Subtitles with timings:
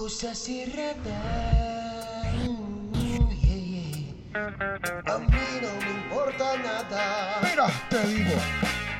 [0.00, 0.94] Cosa cerrada.
[2.94, 4.32] Yeah, yeah.
[5.04, 7.40] A mí no me importa nada.
[7.42, 8.32] Mira, te digo.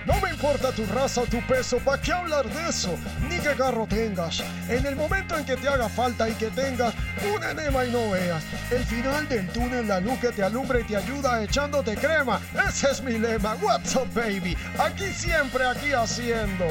[0.05, 2.95] No me importa tu raza o tu peso, ¿para qué hablar de eso?
[3.31, 4.43] Ni qué carro tengas.
[4.69, 6.93] En el momento en que te haga falta y que tengas
[7.35, 10.85] un enema y no veas, el final del túnel, la luz que te alumbra y
[10.85, 12.43] te ayuda echándote crema.
[12.69, 13.57] Ese es mi lema.
[13.63, 14.55] What's up, baby?
[14.79, 16.67] Aquí siempre, aquí haciendo.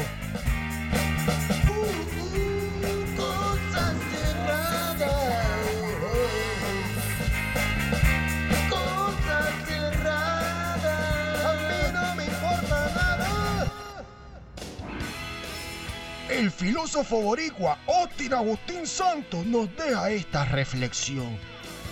[16.40, 21.38] El filósofo boricua Austin Agustín Santos nos deja esta reflexión.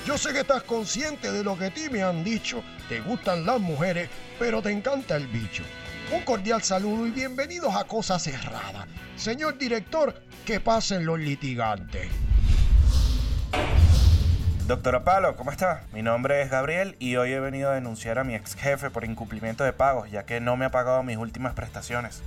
[0.05, 3.45] Yo sé que estás consciente de lo que a ti me han dicho, te gustan
[3.45, 5.63] las mujeres, pero te encanta el bicho.
[6.13, 8.87] Un cordial saludo y bienvenidos a Cosa Cerrada.
[9.17, 10.15] Señor director,
[10.45, 12.07] que pasen los litigantes.
[14.65, 15.83] Doctora Palo, ¿cómo está?
[15.91, 19.03] Mi nombre es Gabriel y hoy he venido a denunciar a mi ex jefe por
[19.03, 22.23] incumplimiento de pagos, ya que no me ha pagado mis últimas prestaciones.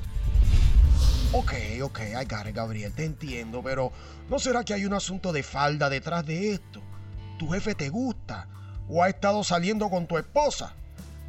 [1.33, 3.93] Ok, ok, ay, Karen, Gabriel, te entiendo, pero
[4.29, 6.83] ¿no será que hay un asunto de falda detrás de esto?
[7.39, 8.49] ¿Tu jefe te gusta?
[8.89, 10.75] ¿O ha estado saliendo con tu esposa?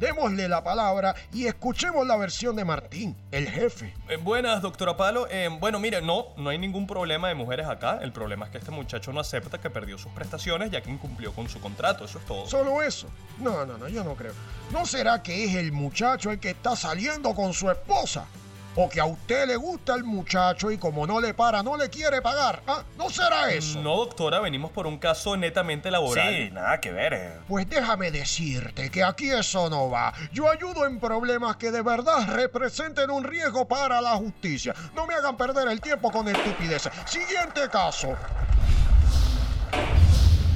[0.00, 3.94] Démosle la palabra y escuchemos la versión de Martín, el jefe.
[4.08, 5.28] Eh, buenas, doctora Palo.
[5.30, 8.00] Eh, bueno, mire, no, no hay ningún problema de mujeres acá.
[8.02, 11.32] El problema es que este muchacho no acepta que perdió sus prestaciones ya que incumplió
[11.32, 12.06] con su contrato.
[12.06, 12.48] Eso es todo.
[12.48, 13.06] ¿Solo eso?
[13.38, 14.32] No, no, no, yo no creo.
[14.72, 18.26] ¿No será que es el muchacho el que está saliendo con su esposa?
[18.74, 21.90] ¿O que a usted le gusta el muchacho y como no le para, no le
[21.90, 22.62] quiere pagar?
[22.66, 22.82] ¿Ah?
[22.96, 23.78] ¿No será eso?
[23.82, 26.34] No, doctora, venimos por un caso netamente laboral.
[26.34, 27.12] Sí, nada que ver.
[27.12, 27.32] eh.
[27.48, 30.14] Pues déjame decirte que aquí eso no va.
[30.32, 34.74] Yo ayudo en problemas que de verdad representen un riesgo para la justicia.
[34.94, 36.90] No me hagan perder el tiempo con estupideces.
[37.04, 38.16] Siguiente caso.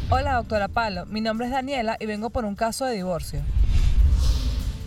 [0.09, 1.05] Hola, doctora Palo.
[1.05, 3.43] Mi nombre es Daniela y vengo por un caso de divorcio.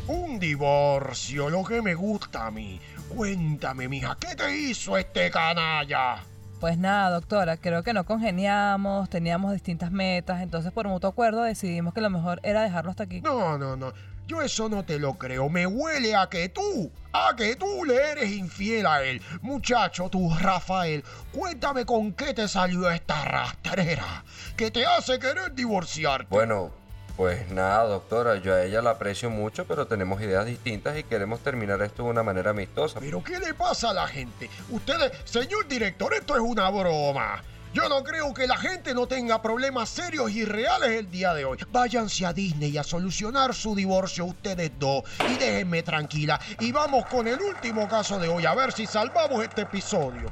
[0.07, 2.81] Un divorcio, lo que me gusta a mí.
[3.09, 6.23] Cuéntame, mija, ¿qué te hizo este canalla?
[6.59, 11.93] Pues nada, doctora, creo que no congeniamos, teníamos distintas metas, entonces por mutuo acuerdo decidimos
[11.93, 13.21] que lo mejor era dejarlo hasta aquí.
[13.21, 13.93] No, no, no.
[14.27, 15.49] Yo eso no te lo creo.
[15.49, 19.21] Me huele a que tú, a que tú le eres infiel a él.
[19.41, 24.23] Muchacho, tú, Rafael, cuéntame con qué te salió esta rastrera
[24.55, 26.27] que te hace querer divorciarte.
[26.29, 26.71] Bueno,
[27.19, 31.41] pues nada, doctora, yo a ella la aprecio mucho, pero tenemos ideas distintas y queremos
[31.41, 33.01] terminar esto de una manera amistosa.
[33.01, 34.49] ¿Pero qué le pasa a la gente?
[34.69, 37.43] Ustedes, señor director, esto es una broma.
[37.73, 41.43] Yo no creo que la gente no tenga problemas serios y reales el día de
[41.43, 41.57] hoy.
[41.69, 46.39] Váyanse a Disney a solucionar su divorcio ustedes dos y déjenme tranquila.
[46.61, 50.31] Y vamos con el último caso de hoy, a ver si salvamos este episodio.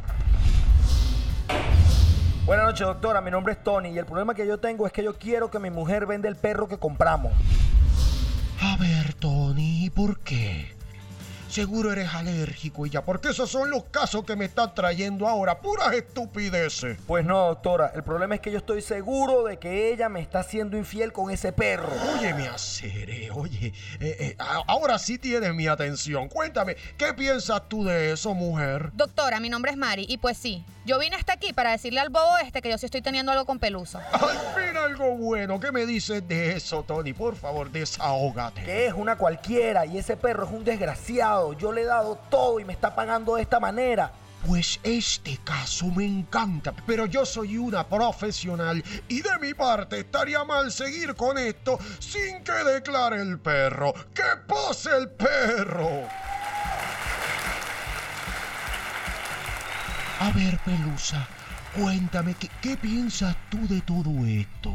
[2.48, 3.20] Buenas noches, doctora.
[3.20, 5.60] Mi nombre es Tony y el problema que yo tengo es que yo quiero que
[5.60, 7.34] mi mujer venda el perro que compramos.
[8.62, 10.77] A ver, Tony, ¿y por qué?
[11.50, 15.60] Seguro eres alérgico y ya, porque esos son los casos que me están trayendo ahora,
[15.60, 16.98] puras estupideces.
[17.08, 17.92] Pues no, doctora.
[17.96, 21.32] El problema es que yo estoy seguro de que ella me está siendo infiel con
[21.32, 21.92] ese perro.
[22.16, 26.28] Óyeme, Acere, oye, eh, eh, ahora sí tienes mi atención.
[26.28, 28.92] Cuéntame, ¿qué piensas tú de eso, mujer?
[28.94, 32.10] Doctora, mi nombre es Mari y pues sí, yo vine hasta aquí para decirle al
[32.10, 34.00] bobo este que yo sí estoy teniendo algo con Peluso.
[34.12, 35.60] Al fin algo bueno.
[35.60, 37.14] ¿Qué me dices de eso, Tony?
[37.14, 38.64] Por favor, desahógate.
[38.64, 41.54] Que es una cualquiera y ese perro es un desgraciado.
[41.54, 44.12] Yo le he dado todo y me está pagando de esta manera.
[44.46, 50.44] Pues este caso me encanta, pero yo soy una profesional y de mi parte estaría
[50.46, 53.94] mal seguir con esto sin que declare el perro.
[54.14, 56.08] ¡Que pose el perro!
[60.20, 61.28] A ver, Pelusa,
[61.76, 64.74] cuéntame, ¿qué, qué piensas tú de todo esto?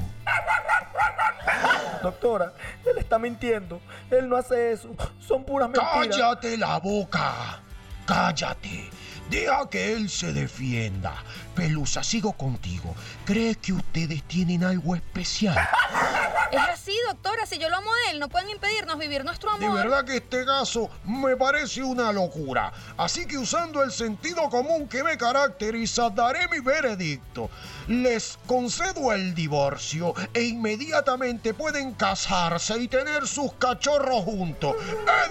[2.03, 2.53] Doctora,
[2.85, 3.81] él está mintiendo.
[4.11, 4.95] Él no hace eso.
[5.21, 6.17] Son puras mentiras.
[6.17, 7.61] ¡Cállate la boca!
[8.07, 8.91] ¡Cállate!
[9.31, 11.15] Deja que él se defienda.
[11.55, 12.95] Pelusa, sigo contigo.
[13.25, 15.57] ¿Crees que ustedes tienen algo especial?
[16.53, 19.75] Es así, doctora, si yo lo amo a él, no pueden impedirnos vivir nuestro amor.
[19.75, 22.71] De verdad que este caso me parece una locura.
[22.99, 27.49] Así que usando el sentido común que me caracteriza, daré mi veredicto.
[27.89, 34.77] Les concedo el divorcio e inmediatamente pueden casarse y tener sus cachorros juntos.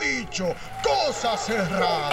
[0.02, 2.10] He dicho, cosa cerrada.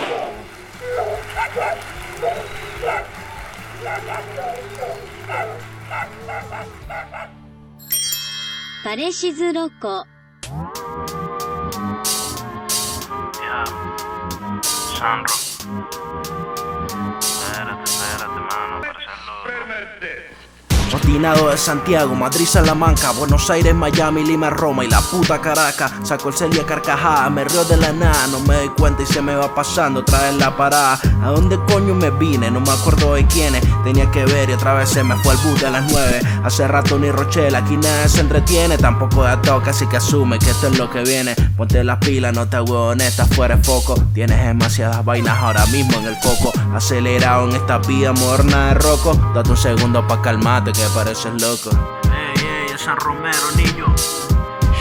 [8.89, 9.69] 彼レシズロ。
[21.19, 25.91] De Santiago, Madrid, Salamanca, Buenos Aires, Miami, Lima, Roma y la puta Caracas.
[26.05, 29.21] Saco el celia carcajada, me río de la nada, no me doy cuenta y se
[29.21, 31.01] me va pasando otra vez la parada.
[31.21, 32.53] ¿A dónde coño me vine?
[32.53, 33.65] No me acuerdo de quiénes.
[33.83, 36.21] Tenía que ver y otra vez se me fue el bus de las nueve.
[36.45, 38.79] Hace rato ni Rochelle, aquí nadie se entretiene.
[38.79, 41.35] Tampoco da toca, así que asume que esto es lo que viene.
[41.57, 42.59] Ponte las pilas, no te
[43.05, 43.97] estás fuera de foco.
[44.15, 46.53] Tienes demasiadas vainas ahora mismo en el coco.
[46.73, 49.15] Acelerado en esta vida moderna de roco.
[49.35, 51.71] Date un segundo pa' calmarte que pareces loco.
[52.13, 53.87] Ey, ey, es San Romero, niño.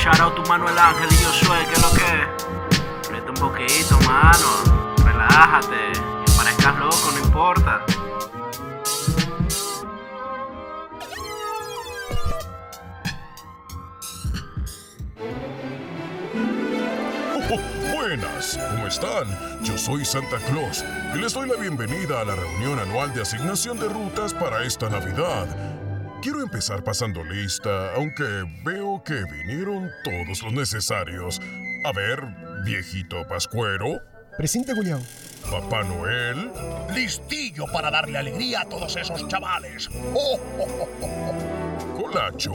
[0.04, 3.08] Shout out tu Manuel Ángel y yo soy, ¿qué es lo que es?
[3.08, 4.94] Presta un poquito, mano.
[5.06, 5.94] Relájate.
[6.26, 7.82] Que parezcas loco, no importa.
[17.96, 19.28] Buenas, ¿cómo están?
[19.64, 20.84] Yo soy Santa Claus
[21.16, 24.90] y les doy la bienvenida a la reunión anual de asignación de rutas para esta
[24.90, 25.77] Navidad.
[26.22, 28.24] Quiero empezar pasando lista, aunque
[28.64, 31.40] veo que vinieron todos los necesarios.
[31.84, 32.22] A ver,
[32.66, 34.02] viejito Pascuero,
[34.38, 35.02] Presente, Julián.
[35.50, 36.52] Papá Noel,
[36.94, 39.90] Listillo para darle alegría a todos esos chavales.
[40.14, 42.02] ¡Oh, oh, oh, oh, oh!
[42.02, 42.54] Colacho.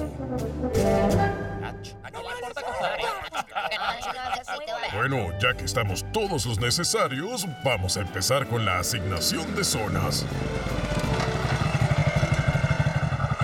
[4.95, 10.25] Bueno, ya que estamos todos los necesarios, vamos a empezar con la asignación de zonas.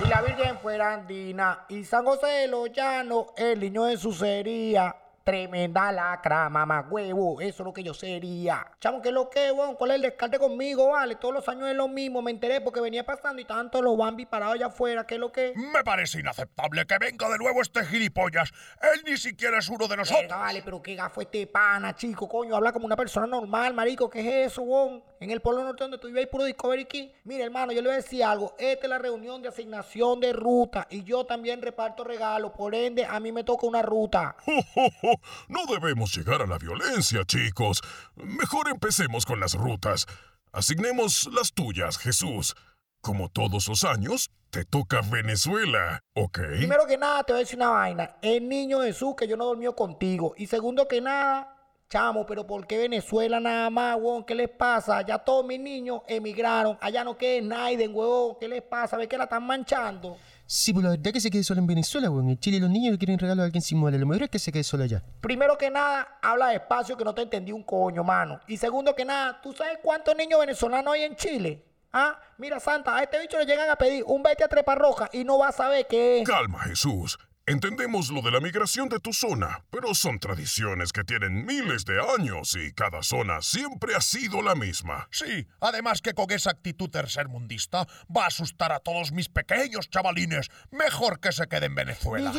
[0.00, 4.12] Si la Virgen fuera andina y San José de los Llanos, el niño de su
[4.12, 4.94] sería.
[5.24, 8.66] Tremenda lacra, mamá huevo, eso es lo que yo sería.
[8.80, 9.74] Chamo, ¿qué es lo que, weón?
[9.74, 11.16] ¿Cuál es el descarte conmigo, vale?
[11.16, 13.94] Todos los años es lo mismo, me enteré porque venía pasando y estaban todos los
[13.94, 15.52] Bambi parados allá afuera, ¿qué es lo que?
[15.54, 18.50] Me parece inaceptable que venga de nuevo este gilipollas.
[18.80, 20.30] Él ni siquiera es uno de nosotros.
[20.30, 24.20] Vale, pero qué gafo este pana, chico, coño, habla como una persona normal, marico, ¿qué
[24.20, 25.04] es eso, weón?
[25.20, 27.12] En el Polo Norte donde tú vives puro Discovery Key.
[27.24, 30.32] Mira, hermano, yo le voy a decir algo, esta es la reunión de asignación de
[30.32, 34.36] ruta y yo también reparto regalos, por ende, a mí me toca una ruta.
[35.48, 37.80] No debemos llegar a la violencia, chicos.
[38.16, 40.06] Mejor empecemos con las rutas.
[40.52, 42.54] Asignemos las tuyas, Jesús.
[43.00, 46.38] Como todos los años, te toca Venezuela, ¿ok?
[46.56, 48.16] Primero que nada, te voy a decir una vaina.
[48.22, 50.34] El niño Jesús que yo no dormió contigo.
[50.36, 51.57] Y segundo que nada,
[51.88, 54.24] chamo, pero ¿por qué Venezuela nada más, huevón?
[54.24, 55.00] ¿Qué les pasa?
[55.02, 56.76] Ya todos mis niños emigraron.
[56.80, 58.36] Allá no queda Naiden, huevón.
[58.38, 58.96] ¿Qué les pasa?
[58.96, 60.18] ¿Ves que la están manchando?
[60.44, 62.28] Sí, pues la verdad que se quede solo en Venezuela, weón.
[62.28, 63.98] En Chile los niños le quieren regalo a alguien sin muere.
[63.98, 65.02] Lo mejor es que se quede solo allá.
[65.20, 68.40] Primero que nada, habla despacio que no te entendí un coño, mano.
[68.46, 71.64] Y segundo que nada, ¿tú sabes cuántos niños venezolanos hay en Chile?
[71.92, 75.08] Ah, mira, Santa, a este bicho le llegan a pedir un vete a trepa roja
[75.12, 76.28] y no va a saber qué es.
[76.28, 77.18] Calma, Jesús.
[77.48, 81.98] Entendemos lo de la migración de tu zona, pero son tradiciones que tienen miles de
[81.98, 85.08] años y cada zona siempre ha sido la misma.
[85.10, 90.50] Sí, además que con esa actitud tercermundista va a asustar a todos mis pequeños chavalines.
[90.70, 92.30] Mejor que se quede en Venezuela.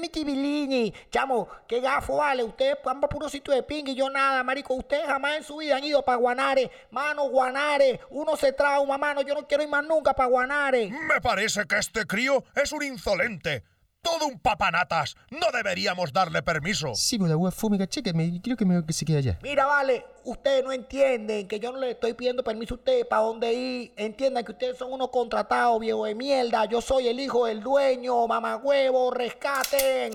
[0.00, 0.90] mi tibilini.
[1.10, 2.42] Chamo, qué gafo vale.
[2.42, 4.72] Ustedes van para puro sitio de ping y yo nada, marico.
[4.72, 6.70] Ustedes jamás en su vida han ido para Guanare.
[6.90, 8.00] Mano, Guanare.
[8.08, 9.20] Uno se trauma, mano.
[9.20, 10.90] Yo no quiero ir más nunca para Guanare.
[10.90, 13.62] Me parece que este crío es un insolente.
[14.02, 15.16] Todo un papanatas.
[15.30, 16.94] No deberíamos darle permiso.
[16.94, 17.52] Sí, pues la wea
[17.86, 19.38] checa, me, creo que mejor que se quede allá.
[19.42, 23.22] Mira, vale, ustedes no entienden que yo no le estoy pidiendo permiso a ustedes para
[23.22, 23.92] dónde ir.
[23.96, 26.64] Entiendan que ustedes son unos contratados, viejo de mierda.
[26.66, 30.12] Yo soy el hijo del dueño, mamagüevo, rescaten.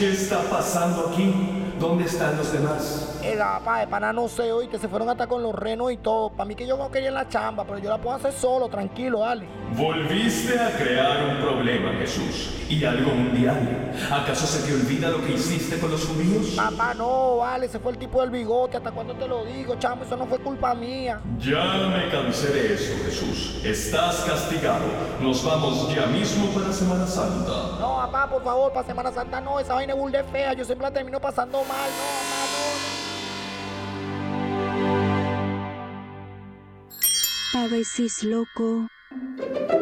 [0.00, 1.30] ¿Qué está pasando aquí?
[1.78, 3.09] ¿Dónde están los demás?
[3.22, 5.98] El papá de pana no sé, hoy que se fueron hasta con los renos y
[5.98, 6.30] todo.
[6.30, 8.68] Para mí que yo no quería en la chamba, pero yo la puedo hacer solo,
[8.68, 9.46] tranquilo, dale.
[9.76, 12.56] Volviste a crear un problema, Jesús.
[12.68, 13.92] Y algo mundial.
[14.10, 16.54] ¿Acaso se te olvida lo que hiciste con los judíos?
[16.56, 18.78] Papá, no, vale, ese fue el tipo del bigote.
[18.78, 20.04] ¿Hasta cuándo te lo digo, chamo?
[20.04, 21.20] Eso no fue culpa mía.
[21.38, 23.60] Ya me cansé de eso, Jesús.
[23.64, 24.86] Estás castigado.
[25.20, 27.78] Nos vamos ya mismo para Semana Santa.
[27.78, 29.60] No, papá, por favor, para Semana Santa no.
[29.60, 30.54] Esa vaina es burda fea.
[30.54, 31.68] Yo siempre la termino pasando mal.
[31.68, 33.19] No, papá, no.
[37.60, 38.88] Pareces loco.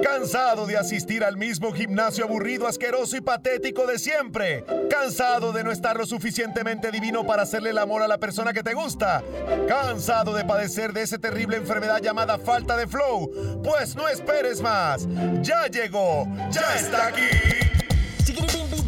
[0.03, 4.65] ¿Cansado de asistir al mismo gimnasio aburrido, asqueroso y patético de siempre?
[4.91, 8.65] ¿Cansado de no estar lo suficientemente divino para hacerle el amor a la persona que
[8.65, 9.23] te gusta?
[9.69, 13.63] ¿Cansado de padecer de esa terrible enfermedad llamada falta de flow?
[13.63, 15.07] Pues no esperes más.
[15.43, 17.68] Ya llegó, ya está aquí.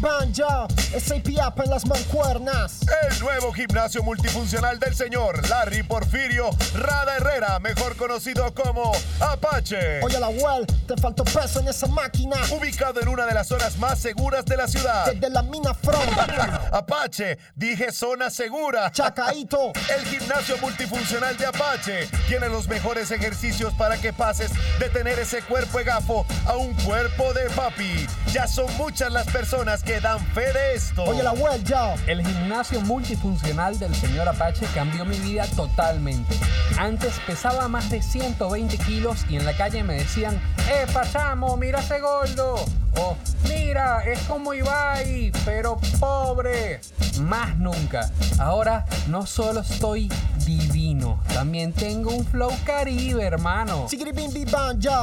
[0.01, 0.67] Bam, yo.
[0.99, 2.79] SAP en las mancuernas.
[3.07, 10.01] El nuevo gimnasio multifuncional del señor Larry Porfirio Rada Herrera, mejor conocido como Apache.
[10.01, 12.35] Oye, la well, te faltó peso en esa máquina.
[12.49, 15.05] Ubicado en una de las zonas más seguras de la ciudad.
[15.05, 16.01] Desde la mina front.
[16.71, 18.91] Apache, dije zona segura.
[18.91, 19.71] Chacaito.
[19.95, 25.43] El gimnasio multifuncional de Apache tiene los mejores ejercicios para que pases de tener ese
[25.43, 28.07] cuerpo de gafo a un cuerpo de papi.
[28.33, 31.03] Ya son muchas las personas que dan fe de esto.
[31.03, 31.95] Oye, la ya.
[32.07, 36.35] El gimnasio multifuncional del señor Apache cambió mi vida totalmente.
[36.77, 41.79] Antes pesaba más de 120 kilos y en la calle me decían, ¡Eh, pasamos, mira
[41.79, 42.55] ese gordo!
[42.97, 43.17] O,
[43.47, 46.81] mira, es como Ibai, pero pobre.
[47.21, 48.09] Más nunca.
[48.39, 50.09] Ahora no solo estoy
[50.57, 53.87] divino, también tengo un flow caribe, hermano.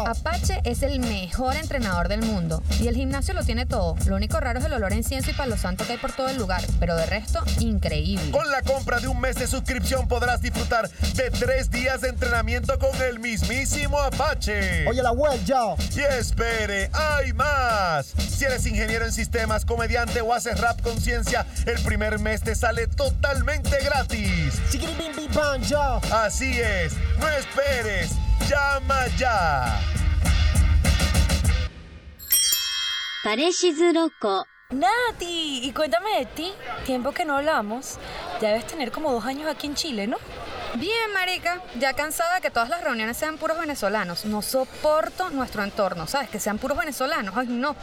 [0.06, 3.96] Apache es el mejor entrenador del mundo y el gimnasio lo tiene todo.
[4.06, 6.28] Lo único raro es el olor a incienso y palo santo que hay por todo
[6.28, 8.30] el lugar, pero de resto, increíble.
[8.30, 12.78] Con la compra de un mes de suscripción podrás disfrutar de tres días de entrenamiento
[12.78, 14.86] con el mismísimo Apache.
[14.88, 15.74] Oye, la web ya.
[15.94, 18.06] Y espere, hay más.
[18.06, 22.86] Si eres ingeniero en sistemas, comediante o haces rap conciencia, el primer mes te sale
[22.86, 24.54] totalmente gratis
[25.38, 25.62] pan.
[26.12, 28.12] Así es, no esperes,
[28.48, 29.80] llama ya.
[33.22, 34.46] Pareces loco.
[34.70, 36.52] Nati, y cuéntame de ti.
[36.84, 37.98] Tiempo que no hablamos.
[38.40, 40.18] Ya debes tener como dos años aquí en Chile, ¿no?
[40.74, 41.62] Bien, marica.
[41.78, 44.24] Ya cansada que todas las reuniones sean puros venezolanos.
[44.24, 46.28] No soporto nuestro entorno, ¿sabes?
[46.28, 47.36] Que sean puros venezolanos.
[47.36, 47.74] Ay, no.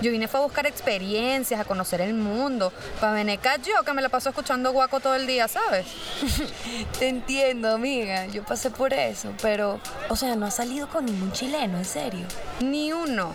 [0.00, 2.72] Yo vine fue a buscar experiencias, a conocer el mundo.
[3.00, 5.86] Para Veneca yo, que me la paso escuchando guaco todo el día, ¿sabes?
[6.98, 8.26] Te entiendo, amiga.
[8.26, 9.32] Yo pasé por eso.
[9.42, 12.26] Pero, o sea, no has salido con ningún chileno, en serio.
[12.60, 13.34] Ni uno.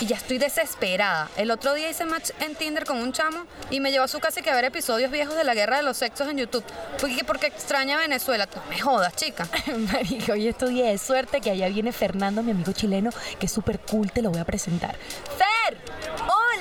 [0.00, 1.30] Y ya estoy desesperada.
[1.36, 4.18] El otro día hice match en Tinder con un chamo y me llevó a su
[4.18, 6.64] casa que a ver episodios viejos de la guerra de los sexos en YouTube.
[7.00, 8.48] Porque, porque extraña Venezuela.
[8.54, 9.48] No me jodas, chica.
[9.92, 13.46] Marica, hoy es tu día de suerte que allá viene Fernando, mi amigo chileno, que
[13.46, 14.96] es súper cool, te lo voy a presentar.
[14.96, 15.78] ¡Fer!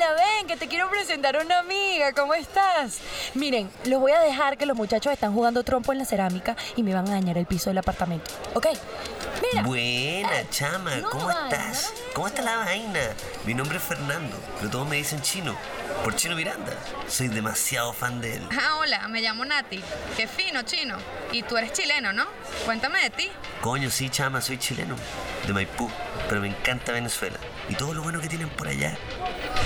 [0.03, 2.11] Hola, ven, que te quiero presentar a una amiga.
[2.11, 2.99] ¿Cómo estás?
[3.35, 6.83] Miren, los voy a dejar que los muchachos están jugando trompo en la cerámica y
[6.83, 8.31] me van a dañar el piso del apartamento.
[8.53, 8.67] ¿Ok?
[9.41, 9.63] Mira.
[9.63, 11.93] Buena, chama, no ¿cómo estás?
[12.13, 12.99] ¿Cómo está la vaina?
[13.45, 15.55] Mi nombre es Fernando, pero todos me dicen chino.
[16.03, 16.73] Por Chino Miranda.
[17.07, 18.49] Soy demasiado fan de él.
[18.51, 19.81] Ah, hola, me llamo Nati.
[20.17, 20.97] Qué fino, chino.
[21.31, 22.25] Y tú eres chileno, ¿no?
[22.65, 23.31] Cuéntame de ti.
[23.61, 24.97] Coño, sí, chama, soy chileno.
[25.47, 25.89] De Maipú.
[26.27, 27.37] Pero me encanta Venezuela.
[27.69, 28.97] Y todo lo bueno que tienen por allá.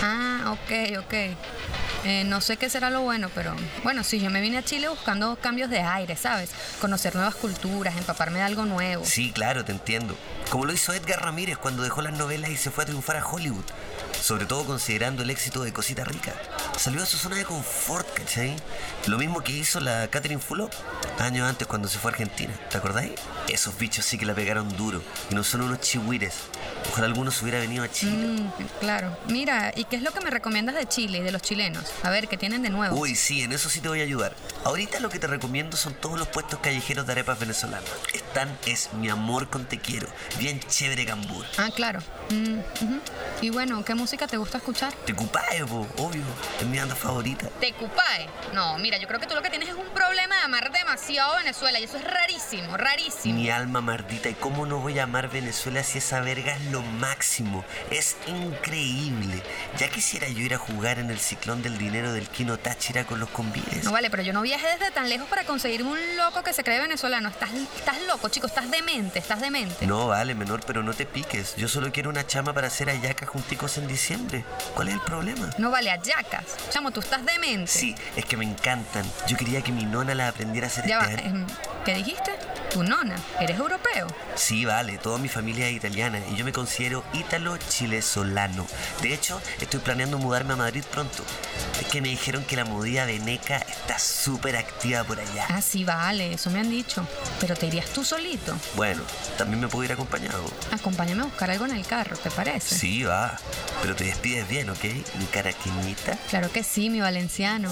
[0.02, 1.14] Ah, ok, ok.
[2.04, 4.88] Eh, no sé qué será lo bueno, pero bueno, sí, yo me vine a Chile
[4.88, 6.52] buscando cambios de aire, ¿sabes?
[6.80, 9.04] Conocer nuevas culturas, empaparme de algo nuevo.
[9.04, 10.16] Sí, claro, te entiendo.
[10.50, 13.26] Como lo hizo Edgar Ramírez cuando dejó las novelas y se fue a triunfar a
[13.26, 13.66] Hollywood.
[14.22, 16.34] Sobre todo considerando el éxito de Cosita Rica.
[16.78, 18.56] Salió a su zona de confort, ¿cachai?
[19.08, 20.72] Lo mismo que hizo la Catherine Fulop
[21.20, 22.54] años antes cuando se fue a Argentina.
[22.70, 23.14] ¿Te acordáis?
[23.48, 25.02] Esos bichos sí que la pegaron duro.
[25.32, 26.34] Y no son unos chihuires.
[26.92, 28.12] Ojalá alguno se hubiera venido a Chile.
[28.12, 29.18] Mm, claro.
[29.28, 31.86] Mira, ¿y qué es lo que me recomiendas de Chile y de los chilenos?
[32.04, 32.96] A ver, ¿qué tienen de nuevo?
[32.98, 34.36] Uy, sí, en eso sí te voy a ayudar.
[34.64, 37.90] Ahorita lo que te recomiendo son todos los puestos callejeros de arepas venezolanas.
[38.14, 40.08] Están es mi amor con te quiero.
[40.40, 41.46] Bien chévere gambur.
[41.58, 42.00] Ah, claro.
[42.30, 43.00] Mm, ujú.
[43.42, 44.94] Y bueno, ¿qué música te gusta escuchar?
[45.06, 46.24] Te cupae, po, obvio.
[46.60, 47.50] Es mi banda favorita.
[47.60, 48.30] ¿Tecupae?
[48.54, 51.34] No, mira, yo creo que tú lo que tienes es un problema de amar demasiado
[51.34, 53.36] a Venezuela y eso es rarísimo, rarísimo.
[53.36, 56.82] Mi alma mardita, ¿y cómo no voy a amar Venezuela si esa verga es lo
[56.82, 57.66] máximo?
[57.92, 59.44] Es increíble.
[59.78, 63.20] Ya quisiera yo ir a jugar en el ciclón del dinero del Kino Táchira con
[63.20, 63.84] los convives.
[63.84, 66.64] No vale, pero yo no viajé desde tan lejos para conseguirme un loco que se
[66.64, 67.28] cree venezolano.
[67.28, 69.86] Estás, estás loco, chico, estás demente, estás demente.
[69.86, 71.56] No, vale, menor, pero no te piques.
[71.58, 73.97] Yo solo quiero una chama para hacer ayacas junticos en diciembre.
[74.76, 75.50] ¿Cuál es el problema?
[75.58, 76.44] No vale, ayacas.
[76.70, 77.68] Chamo, tú estás demente.
[77.72, 79.04] Sí, es que me encantan.
[79.28, 81.36] Yo quería que mi nona las aprendiera a hacer Ya va, este año.
[81.40, 81.48] em,
[81.86, 82.32] ¿qué dijiste?
[82.72, 84.08] Tu nona, ¿eres europeo?
[84.36, 88.68] Sí, vale, toda mi familia es italiana y yo me considero ítalo-chilesolano.
[89.02, 91.24] De hecho, estoy planeando mudarme a Madrid pronto.
[91.80, 95.46] Es que me dijeron que la movida veneca está súper activa por allá.
[95.50, 97.08] Ah, sí, vale, eso me han dicho.
[97.40, 98.56] Pero te irías tú solito.
[98.76, 99.02] Bueno,
[99.38, 100.44] también me puedo ir acompañado.
[100.72, 102.76] Acompáñame a buscar algo en el carro, ¿te parece?
[102.76, 103.40] Sí, va.
[103.82, 104.84] Pero te despides bien, ¿ok?
[105.18, 106.18] Mi caraqueñita.
[106.30, 107.72] Claro que sí, mi valenciano.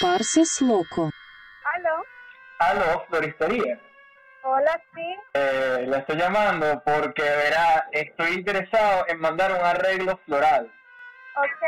[0.00, 1.10] Parces Loco.
[1.74, 2.04] ¿Aló?
[2.58, 3.78] Aló, floristería.
[4.42, 5.16] Hola, sí.
[5.34, 10.72] Eh, la estoy llamando porque, verá, estoy interesado en mandar un arreglo floral.
[11.36, 11.62] Ok.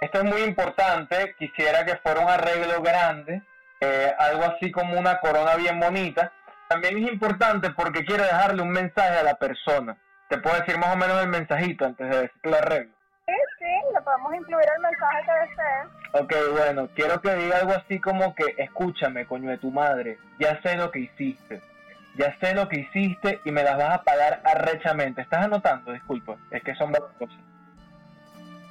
[0.00, 3.42] Esto es muy importante, quisiera que fuera un arreglo grande,
[3.80, 6.32] eh, algo así como una corona bien bonita.
[6.68, 9.96] También es importante porque quiero dejarle un mensaje a la persona.
[10.28, 12.97] te puedo decir más o menos el mensajito antes de decirte el arreglo.
[14.08, 16.22] Podemos incluir el mensaje que desee.
[16.22, 20.58] Ok, bueno, quiero que diga algo así como que, escúchame, coño de tu madre, ya
[20.62, 21.60] sé lo que hiciste.
[22.16, 25.20] Ya sé lo que hiciste y me las vas a pagar arrechamente.
[25.20, 25.92] ¿Estás anotando?
[25.92, 27.36] Disculpa, es que son varias cosas.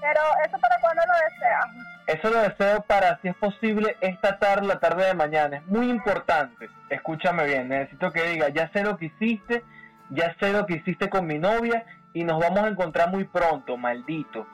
[0.01, 1.65] Pero, ¿eso para cuándo lo deseas?
[2.07, 5.57] Eso lo deseo para, si es posible, esta tarde, la tarde de mañana.
[5.57, 6.67] Es muy importante.
[6.89, 9.63] Escúchame bien, necesito que diga, ya sé lo que hiciste,
[10.09, 13.77] ya sé lo que hiciste con mi novia y nos vamos a encontrar muy pronto,
[13.77, 14.47] maldito.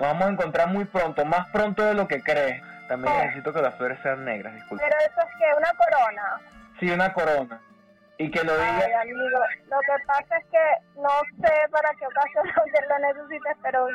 [0.00, 2.62] Nos vamos a encontrar muy pronto, más pronto de lo que crees.
[2.88, 3.18] También Oh.
[3.22, 4.82] necesito que las flores sean negras, disculpa.
[4.82, 6.40] Pero eso es que una corona.
[6.80, 7.60] Sí, una corona.
[8.16, 9.00] Y que lo Ay, diga...
[9.02, 9.38] amigo,
[9.68, 12.44] lo que pasa es que no sé para qué ocasión
[12.88, 13.86] lo necesites, pero,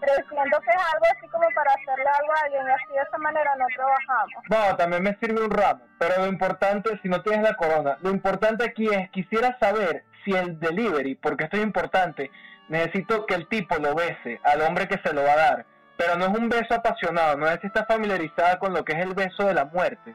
[0.00, 3.02] pero siento que es algo así como para hacerle algo a alguien y así de
[3.02, 4.42] esa manera no trabajamos.
[4.50, 8.10] No, también me sirve un ramo, pero lo importante, si no tienes la corona, lo
[8.10, 12.30] importante aquí es, quisiera saber si el delivery, porque esto es importante,
[12.68, 15.66] necesito que el tipo lo bese al hombre que se lo va a dar,
[15.96, 18.98] pero no es un beso apasionado, no es si está familiarizada con lo que es
[18.98, 20.14] el beso de la muerte.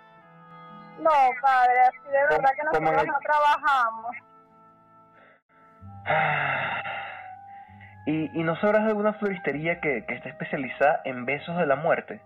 [1.00, 3.14] No, padre, así de verdad que ¿Cómo nosotros no?
[3.14, 4.16] no trabajamos.
[8.06, 11.76] ¿Y, y no sabrás de alguna floristería que, que esté especializada en besos de la
[11.76, 12.22] muerte?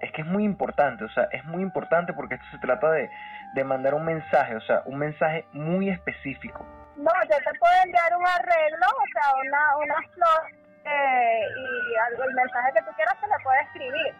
[0.00, 3.10] Es que es muy importante, o sea, es muy importante porque esto se trata de,
[3.54, 6.64] de mandar un mensaje, o sea, un mensaje muy específico.
[6.96, 12.24] No, yo te puedo enviar un arreglo, o sea, una, una flor eh, y algo,
[12.24, 14.14] el mensaje que tú quieras se le puede escribir.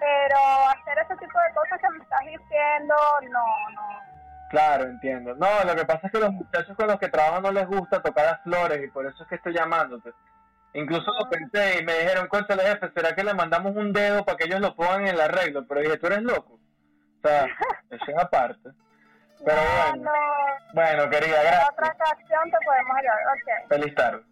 [0.00, 0.36] Pero
[0.68, 2.94] hacer ese tipo de cosas que me estás diciendo,
[3.30, 4.12] no, no.
[4.50, 5.34] Claro, entiendo.
[5.36, 8.02] No, lo que pasa es que los muchachos con los que trabajo no les gusta
[8.02, 10.12] tocar las flores y por eso es que estoy llamándote.
[10.74, 14.36] Incluso lo pensé y me dijeron, conchale jefe, ¿será que le mandamos un dedo para
[14.36, 15.66] que ellos lo pongan en el arreglo?
[15.66, 16.54] Pero dije, tú eres loco.
[16.54, 17.46] O sea,
[17.90, 18.70] eso es aparte.
[19.44, 20.12] Pero bueno, No,
[20.74, 21.68] bueno, querida, gracias.
[21.72, 23.18] otra ocasión te podemos ayudar.
[23.32, 24.22] Ok, Feliz tarde.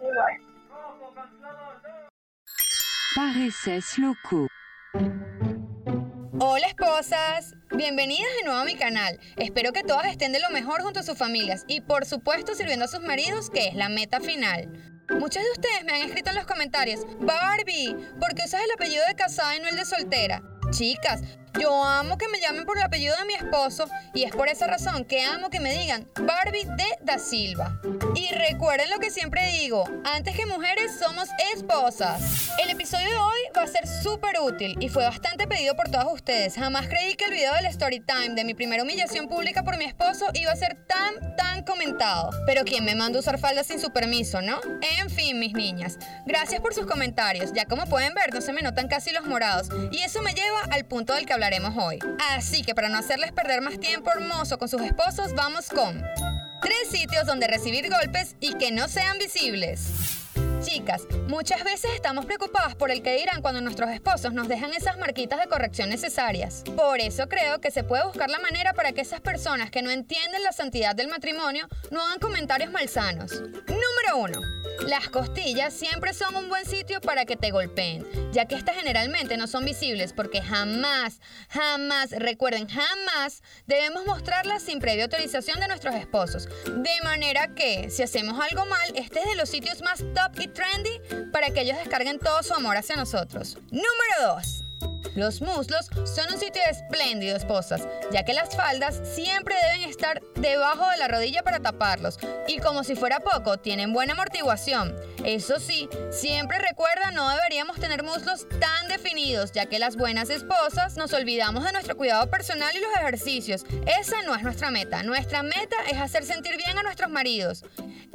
[0.00, 0.34] igual.
[3.16, 4.46] Pareces loco.
[6.40, 9.18] Hola esposas, bienvenidas de nuevo a mi canal.
[9.36, 12.84] Espero que todas estén de lo mejor junto a sus familias y por supuesto sirviendo
[12.84, 14.68] a sus maridos, que es la meta final.
[15.10, 19.04] Muchos de ustedes me han escrito en los comentarios, Barbie, ¿por qué usas el apellido
[19.06, 20.42] de casada y no el de soltera?
[20.70, 21.22] Chicas,
[21.60, 24.66] yo amo que me llamen por el apellido de mi esposo y es por esa
[24.66, 27.80] razón que amo que me digan Barbie de Da Silva.
[28.14, 32.50] Y recuerden lo que siempre digo, antes que mujeres somos esposas.
[32.62, 36.12] El episodio de hoy va a ser súper útil y fue bastante pedido por todos
[36.12, 36.54] ustedes.
[36.54, 39.84] Jamás creí que el video del story time de mi primera humillación pública por mi
[39.84, 42.30] esposo iba a ser tan, tan comentado.
[42.46, 44.60] Pero ¿quién me manda usar faldas sin su permiso, no?
[44.98, 47.52] En fin, mis niñas, gracias por sus comentarios.
[47.52, 49.68] Ya como pueden ver, no se me notan casi los morados.
[49.92, 51.98] Y eso me lleva al punto del que hablaremos hoy.
[52.30, 56.02] Así que para no hacerles perder más tiempo hermoso con sus esposos, vamos con
[56.62, 60.23] tres sitios donde recibir golpes y que no sean visibles.
[60.64, 64.96] Chicas, muchas veces estamos preocupadas por el que dirán cuando nuestros esposos nos dejan esas
[64.96, 66.64] marquitas de corrección necesarias.
[66.74, 69.90] Por eso creo que se puede buscar la manera para que esas personas que no
[69.90, 73.42] entienden la santidad del matrimonio no hagan comentarios malsanos.
[73.42, 74.64] Número 1.
[74.88, 79.36] Las costillas siempre son un buen sitio para que te golpeen, ya que estas generalmente
[79.36, 85.94] no son visibles porque jamás, jamás, recuerden, jamás debemos mostrarlas sin previa autorización de nuestros
[85.94, 86.48] esposos.
[86.66, 90.48] De manera que, si hacemos algo mal, este es de los sitios más top y
[90.54, 91.00] trendy
[91.32, 93.58] para que ellos descarguen todo su amor hacia nosotros.
[93.70, 94.64] Número 2.
[95.14, 100.90] Los muslos son un sitio espléndido, esposas, ya que las faldas siempre deben estar debajo
[100.90, 102.18] de la rodilla para taparlos.
[102.48, 104.96] Y como si fuera poco, tienen buena amortiguación.
[105.24, 110.96] Eso sí, siempre recuerda no deberíamos tener muslos tan definidos, ya que las buenas esposas
[110.96, 113.64] nos olvidamos de nuestro cuidado personal y los ejercicios.
[113.86, 115.04] Esa no es nuestra meta.
[115.04, 117.62] Nuestra meta es hacer sentir bien a nuestros maridos.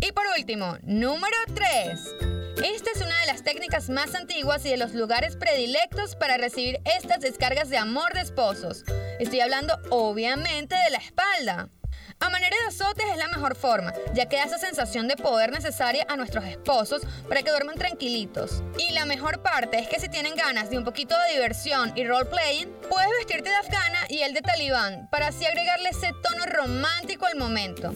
[0.01, 1.99] Y por último, número 3.
[2.63, 6.79] Esta es una de las técnicas más antiguas y de los lugares predilectos para recibir
[6.85, 8.85] estas descargas de amor de esposos.
[9.19, 11.69] Estoy hablando obviamente de la espalda.
[12.21, 15.51] A manera de azotes es la mejor forma, ya que da esa sensación de poder
[15.51, 18.63] necesaria a nuestros esposos para que duerman tranquilitos.
[18.77, 22.05] Y la mejor parte es que si tienen ganas de un poquito de diversión y
[22.05, 27.25] role-playing, puedes vestirte de afgana y el de talibán para así agregarle ese tono romántico
[27.25, 27.95] al momento.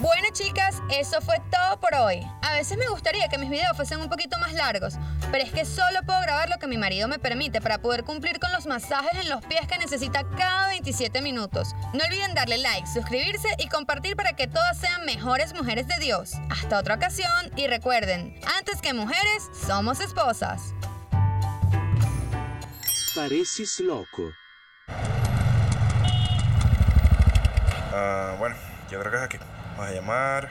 [0.00, 2.26] Bueno chicas, eso fue todo por hoy.
[2.42, 4.94] A veces me gustaría que mis videos fuesen un poquito más largos,
[5.30, 8.38] pero es que solo puedo grabar lo que mi marido me permite para poder cumplir
[8.38, 11.74] con los masajes en los pies que necesita cada 27 minutos.
[11.94, 16.32] No olviden darle like, suscribirse y compartir para que todas sean mejores mujeres de Dios.
[16.50, 20.74] Hasta otra ocasión y recuerden, antes que mujeres, somos esposas.
[23.14, 24.30] Pareces loco.
[27.92, 28.54] Ah, bueno,
[28.90, 29.59] yo creo que es aquí.
[29.80, 30.48] Vamos a llamar.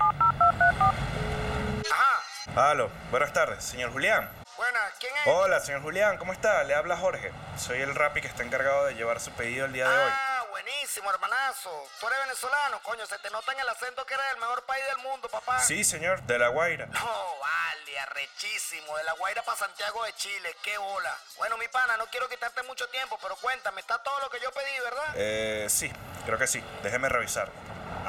[1.92, 4.28] Ajá, Aló, buenas tardes, señor Julián.
[4.58, 5.22] Buenas, ¿quién es?
[5.28, 6.64] Hola, señor Julián, ¿cómo está?
[6.64, 7.32] Le habla Jorge.
[7.56, 10.12] Soy el Rappi que está encargado de llevar su pedido el día de hoy.
[10.12, 11.70] Ah, buenísimo, hermanazo.
[12.00, 14.84] Tú eres venezolano, coño, se te nota en el acento que eres el mejor país
[14.86, 15.60] del mundo, papá.
[15.60, 16.88] Sí, señor, de La Guaira.
[16.88, 18.98] No, vale, arrechísimo.
[18.98, 21.16] De La Guaira para Santiago de Chile, qué bola.
[21.38, 24.52] Bueno, mi pana, no quiero quitarte mucho tiempo, pero cuéntame, está todo lo que yo
[24.52, 25.14] pedí, ¿verdad?
[25.14, 25.94] Eh, sí,
[26.26, 26.64] creo que sí.
[26.82, 27.52] Déjeme revisar.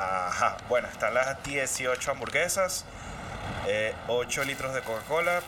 [0.01, 2.87] Ajá, bueno, están las 18 hamburguesas,
[3.67, 5.43] eh, 8 litros de Coca-Cola,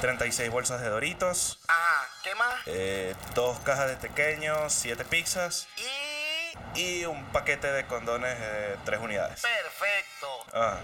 [0.00, 2.54] 36 bolsas de Doritos, Ajá, ¿qué más?
[2.66, 5.66] eh, dos cajas de pequeños, 7 pizzas
[6.76, 9.42] y un paquete de condones de 3 unidades.
[9.42, 10.46] Perfecto.
[10.54, 10.76] Ah,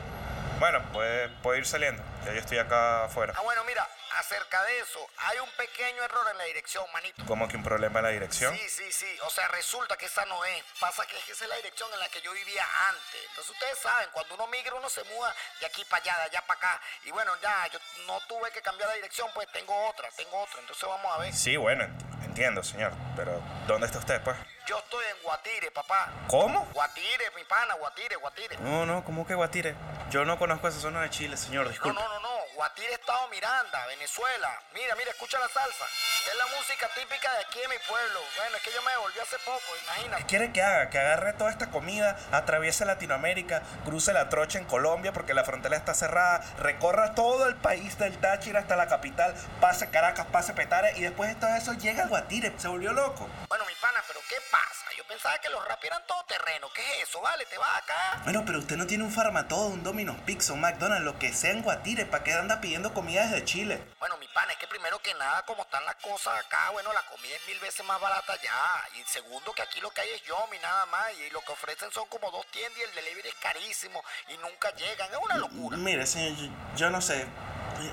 [0.58, 2.02] bueno, pues puedo ir saliendo.
[2.24, 3.32] Ya yo estoy acá afuera.
[3.36, 7.22] Ah, bueno, mira, acerca de eso, hay un pequeño error en la dirección, manito.
[7.26, 8.54] ¿Cómo que un problema en la dirección?
[8.56, 9.18] Sí, sí, sí.
[9.24, 10.62] O sea, resulta que esa no es.
[10.80, 13.20] Pasa que esa es la dirección en la que yo vivía antes.
[13.30, 16.42] Entonces ustedes saben, cuando uno migra uno se muda de aquí para allá, de allá
[16.46, 16.80] para acá.
[17.04, 20.60] Y bueno, ya, yo no tuve que cambiar la dirección, pues tengo otra, tengo otra.
[20.60, 21.32] Entonces vamos a ver.
[21.34, 22.92] Sí, bueno, ent- entiendo, señor.
[23.16, 24.36] Pero, ¿dónde está usted, pues?
[24.66, 26.10] Yo estoy en Guatire, papá.
[26.28, 26.64] ¿Cómo?
[26.72, 28.56] Guatire, mi pana, Guatire, Guatire.
[28.58, 29.74] No, no, ¿cómo que Guatire?
[30.10, 32.00] Yo no conozco esa zona de Chile, señor, No, disculpe.
[32.00, 32.33] no, no, no.
[32.54, 34.62] Guatire, Estado Miranda, Venezuela.
[34.74, 35.84] Mira, mira, escucha la salsa.
[36.30, 38.20] Es la música típica de aquí de mi pueblo.
[38.36, 40.22] Bueno, es que yo me volví hace poco, imagínate.
[40.22, 40.88] ¿Qué quiere que haga?
[40.88, 45.76] Que agarre toda esta comida, atraviese Latinoamérica, cruce la trocha en Colombia porque la frontera
[45.76, 50.92] está cerrada, recorra todo el país del Táchira hasta la capital, pase Caracas, pase Petare
[50.96, 52.54] y después de todo eso llega a Guatire.
[52.58, 53.28] Se volvió loco.
[53.48, 54.86] Bueno, mi pana, pero ¿qué pasa?
[54.96, 56.68] Yo pensaba que los rap eran todo terreno.
[56.72, 57.20] ¿Qué es eso?
[57.20, 58.20] Vale, te vas acá.
[58.22, 61.50] Bueno, pero usted no tiene un farmatodo, un Domino's Pizza, un McDonald's, lo que sea
[61.50, 62.06] en Guatire.
[62.06, 63.82] ¿Para qué anda pidiendo comida desde Chile?
[63.98, 67.02] Bueno, mi pana, es que primero que nada, como están las cosas acá, bueno, la
[67.06, 68.52] comida es mil veces más barata allá.
[68.94, 71.10] Y segundo, que aquí lo que hay es Yomi, nada más.
[71.14, 74.02] Y lo que ofrecen son como dos tiendas y el delivery es carísimo.
[74.28, 75.10] Y nunca llegan.
[75.10, 75.76] Es una locura.
[75.78, 77.26] Mire, señor, yo, yo no sé.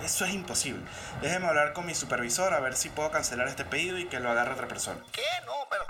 [0.04, 0.86] Eso es imposible.
[1.22, 4.30] Déjeme hablar con mi supervisor a ver si puedo cancelar este pedido y que lo
[4.30, 5.02] agarre otra persona.
[5.14, 5.26] ¿Qué?
[5.46, 5.86] No, pero...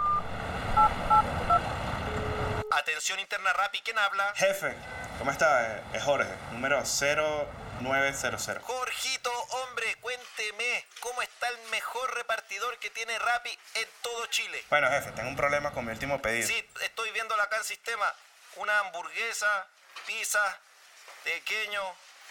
[2.71, 4.31] Atención interna Rappi, ¿quién habla?
[4.35, 4.73] Jefe,
[5.17, 5.77] ¿cómo está?
[5.77, 6.85] Eh, Es Jorge, número
[7.81, 8.63] 0900.
[8.63, 14.63] Jorgito, hombre, cuénteme, ¿cómo está el mejor repartidor que tiene Rappi en todo Chile?
[14.69, 16.47] Bueno, jefe, tengo un problema con mi último pedido.
[16.47, 18.13] Sí, estoy viéndolo acá en sistema.
[18.57, 19.67] Una hamburguesa,
[20.07, 20.57] pizza,
[21.23, 21.81] pequeño,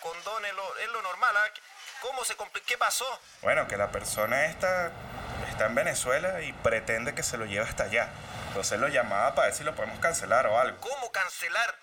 [0.01, 1.35] condones, lo- es lo normal.
[1.37, 1.51] ¿ah?
[2.03, 2.67] ¿Cómo se complicó?
[2.67, 3.07] ¿Qué pasó?
[3.43, 4.91] Bueno, que la persona esta
[5.49, 8.09] está en Venezuela y pretende que se lo lleve hasta allá.
[8.49, 10.79] Entonces lo llamaba para ver si lo podemos cancelar o algo.
[10.81, 11.75] ¿Cómo cancelar?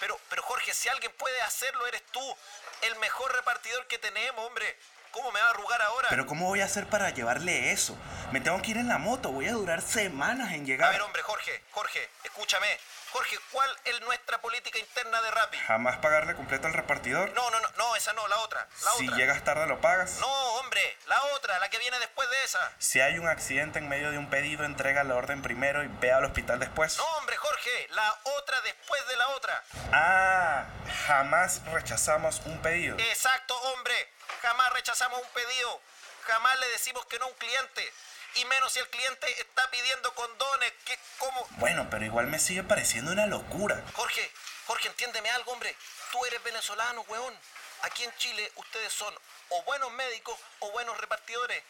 [0.00, 2.36] Pero, pero Jorge, si alguien puede hacerlo, eres tú.
[2.82, 4.76] El mejor repartidor que tenemos, hombre.
[5.10, 6.08] ¿Cómo me va a arrugar ahora?
[6.10, 7.96] Pero ¿cómo voy a hacer para llevarle eso?
[8.32, 10.90] Me tengo que ir en la moto, voy a durar semanas en A llegar.
[10.92, 12.66] ver, hombre, Jorge, Jorge, escúchame.
[13.12, 15.56] Jorge, ¿cuál es nuestra política interna de Rappi?
[15.58, 17.30] Jamás pagarle completo al repartidor.
[17.32, 18.66] No, no, no, no, esa no, la otra.
[18.82, 19.16] La si otra.
[19.16, 20.18] llegas tarde lo pagas.
[20.18, 22.72] No, hombre, la otra, la que viene después de esa.
[22.78, 26.12] Si hay un accidente en medio de un pedido, entrega la orden primero y ve
[26.12, 26.96] al hospital después.
[26.98, 29.64] No, hombre, Jorge, la otra después de la otra.
[29.92, 30.64] Ah,
[31.06, 32.96] jamás rechazamos un pedido.
[32.98, 33.94] Exacto, hombre.
[34.42, 35.80] Jamás rechazamos un pedido.
[36.26, 37.92] Jamás le decimos que no a un cliente.
[38.36, 40.72] Y menos si el cliente está pidiendo condones.
[40.84, 41.46] ¿Qué, ¿Cómo?
[41.50, 43.80] Bueno, pero igual me sigue pareciendo una locura.
[43.92, 44.32] Jorge,
[44.66, 45.76] Jorge, entiéndeme algo, hombre.
[46.10, 47.38] Tú eres venezolano, weón.
[47.84, 49.14] Aquí en Chile ustedes son
[49.50, 51.62] o buenos médicos o buenos repartidores.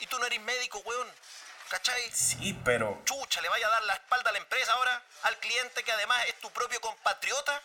[0.00, 1.08] Y tú no eres médico, weón.
[1.68, 2.10] ¿Cachai?
[2.14, 3.02] Sí, pero...
[3.04, 5.02] Chucha, ¿le vaya a dar la espalda a la empresa ahora?
[5.24, 7.60] ¿Al cliente que además es tu propio compatriota?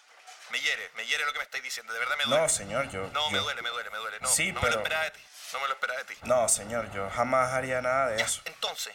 [0.50, 1.94] Me hiere, me hiere lo que me estáis diciendo.
[1.94, 2.42] De verdad me duele.
[2.42, 3.08] No, señor, yo...
[3.13, 4.20] No, me duele, me duele, me duele.
[4.20, 5.24] No, Sí, no me pero- lo esperaba de ti.
[5.54, 6.18] No me lo esperaba de ti.
[6.24, 8.42] No, señor, yo jamás haría nada de eso.
[8.46, 8.94] Entonces,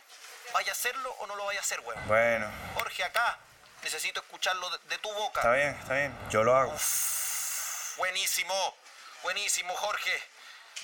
[0.52, 2.06] ¿vaya a hacerlo o no lo vaya a hacer, weón?
[2.06, 3.38] Bueno, Jorge, acá.
[3.82, 5.40] Necesito escucharlo de, de tu boca.
[5.40, 6.18] está bien, está bien.
[6.30, 6.76] Yo lo hago.
[7.96, 8.76] Buenísimo,
[9.22, 10.12] buenísimo, Jorge.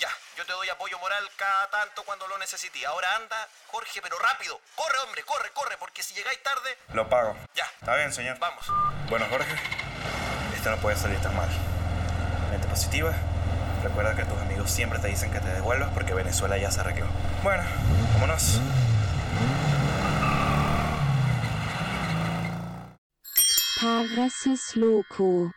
[0.01, 2.85] Ya, yo te doy apoyo moral cada tanto cuando lo necesite.
[2.87, 4.61] Ahora anda, Jorge, pero rápido.
[4.75, 7.37] Corre, hombre, corre, corre, porque si llegáis tarde, Lo pago.
[7.55, 7.65] Ya.
[7.81, 8.39] Está bien, señor.
[8.39, 8.67] Vamos.
[9.09, 9.55] Bueno, Jorge,
[10.55, 11.49] esto no puede salir tan mal.
[12.51, 13.13] Mente positiva.
[13.85, 17.07] Recuerda que tus amigos siempre te dicen que te devuelvas porque Venezuela ya se arregló.
[17.43, 17.63] Bueno,
[18.15, 18.61] vámonos.
[23.81, 25.53] Parraces loco.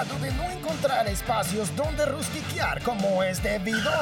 [0.00, 3.92] ¿Cansado de no encontrar espacios donde rustiquear como es debido?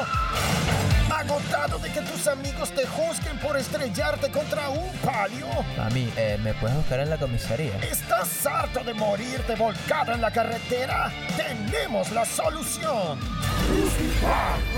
[1.13, 5.47] ¿Agotado de que tus amigos te juzguen por estrellarte contra un palio?
[5.77, 7.75] Mami, eh, ¿me puedes buscar en la comisaría?
[7.79, 11.11] ¿Estás harto de morirte volcado en la carretera?
[11.35, 13.19] Tenemos la solución.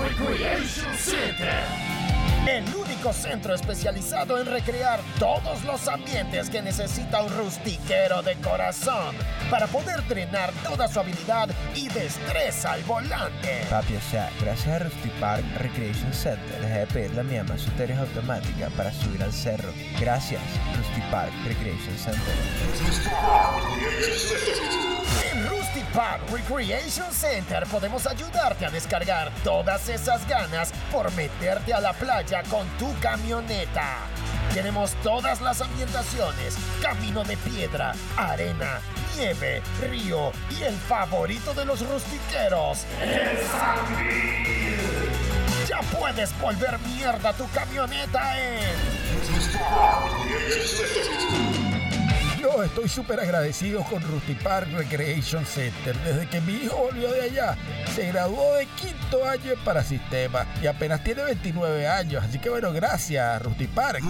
[0.00, 1.91] Recreation Center.
[2.46, 9.14] El único centro especializado en recrear todos los ambientes que necesita un rustiquero de corazón
[9.48, 13.64] para poder drenar toda su habilidad y destreza al volante.
[13.70, 18.00] Papi, o sea, gracias a Rusty Park Recreation Center dejé de pedir la mía suterios
[18.00, 19.72] automática para subir al cerro.
[20.00, 20.42] Gracias,
[20.76, 22.34] Rusty Park Recreation Center.
[26.30, 32.66] Recreation Center podemos ayudarte a descargar todas esas ganas por meterte a la playa con
[32.78, 33.96] tu camioneta.
[34.52, 38.80] Tenemos todas las ambientaciones, camino de piedra, arena,
[39.16, 45.08] nieve, río y el favorito de los rustiqueros, el Sambil.
[45.68, 48.62] Ya puedes volver mierda tu camioneta en...
[52.42, 55.96] Yo estoy súper agradecido con Rusty Park Recreation Center.
[55.98, 57.56] Desde que mi hijo volvió de allá,
[57.94, 62.24] se graduó de quinto año en Parasistema y apenas tiene 29 años.
[62.24, 64.02] Así que bueno, gracias, Rusty Park.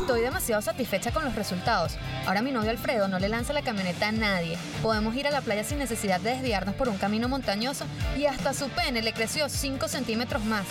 [0.00, 1.96] Estoy demasiado satisfecha con los resultados.
[2.26, 4.58] Ahora mi novio Alfredo no le lanza la camioneta a nadie.
[4.82, 7.84] Podemos ir a la playa sin necesidad de desviarnos por un camino montañoso
[8.16, 10.64] y hasta su pene le creció 5 centímetros más.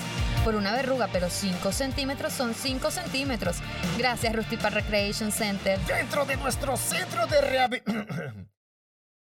[0.44, 3.58] Por una verruga, pero 5 centímetros son 5 centímetros.
[3.98, 5.78] Gracias, Rusty Park Recreation Center.
[5.82, 8.50] Dentro de nuestro centro de rehabilitación.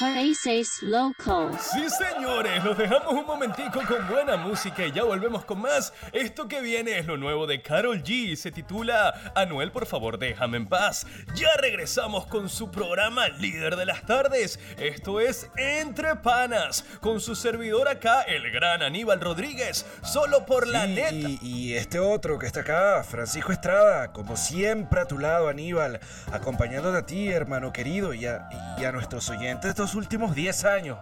[0.00, 1.60] Locals.
[1.60, 5.92] Sí, señores, los dejamos un momentico con buena música y ya volvemos con más.
[6.12, 8.34] Esto que viene es lo nuevo de Carol G.
[8.36, 11.06] Se titula Anuel, por favor, déjame en paz.
[11.34, 14.58] Ya regresamos con su programa Líder de las Tardes.
[14.78, 20.86] Esto es Entre Panas, con su servidor acá, el gran Aníbal Rodríguez, solo por la
[20.86, 21.12] Sí, neta.
[21.12, 26.00] Y, y este otro que está acá, Francisco Estrada, como siempre a tu lado, Aníbal,
[26.32, 30.98] acompañándote a ti, hermano querido, y a, y a nuestros oyentes estos últimos 10 años.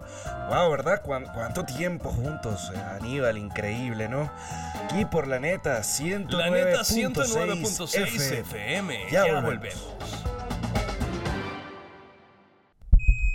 [0.49, 1.03] Wow, ¿verdad?
[1.03, 3.37] ¿Cuán- ¿Cuánto tiempo juntos, eh, Aníbal?
[3.37, 4.31] Increíble, ¿no?
[4.85, 8.99] Aquí por la neta, 109.6 La neta 109.6 FM.
[9.11, 9.95] Ya, Ya volvemos.